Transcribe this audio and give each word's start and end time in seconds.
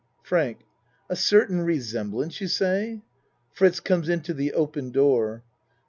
FRANK 0.23 0.61
A 1.11 1.15
certain 1.15 1.61
resemblance 1.61 2.41
you 2.41 2.47
say? 2.47 3.03
(Fritz 3.51 3.79
comes 3.79 4.09
into 4.09 4.33
the 4.33 4.51
open 4.53 4.89
door.) 4.89 5.43